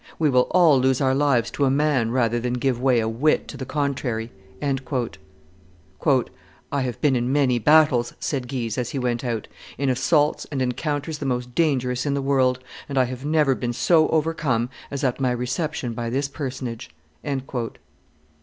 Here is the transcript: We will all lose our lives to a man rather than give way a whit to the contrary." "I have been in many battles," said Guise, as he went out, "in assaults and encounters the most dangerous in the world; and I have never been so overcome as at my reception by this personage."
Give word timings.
We 0.17 0.31
will 0.31 0.47
all 0.49 0.79
lose 0.79 0.99
our 0.99 1.13
lives 1.13 1.51
to 1.51 1.63
a 1.65 1.69
man 1.69 2.09
rather 2.09 2.39
than 2.39 2.53
give 2.53 2.81
way 2.81 2.99
a 3.01 3.07
whit 3.07 3.47
to 3.49 3.55
the 3.57 3.67
contrary." 3.67 4.31
"I 4.59 5.09
have 6.81 6.99
been 7.01 7.15
in 7.15 7.31
many 7.31 7.59
battles," 7.59 8.15
said 8.19 8.47
Guise, 8.47 8.79
as 8.79 8.89
he 8.89 8.97
went 8.97 9.23
out, 9.23 9.47
"in 9.77 9.89
assaults 9.91 10.47
and 10.51 10.59
encounters 10.59 11.19
the 11.19 11.27
most 11.27 11.53
dangerous 11.53 12.07
in 12.07 12.15
the 12.15 12.21
world; 12.23 12.57
and 12.89 12.97
I 12.97 13.03
have 13.03 13.25
never 13.25 13.53
been 13.53 13.73
so 13.73 14.09
overcome 14.09 14.71
as 14.89 15.03
at 15.03 15.19
my 15.21 15.29
reception 15.29 15.93
by 15.93 16.09
this 16.09 16.27
personage." 16.27 16.89